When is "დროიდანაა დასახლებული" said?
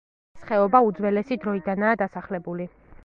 1.45-2.67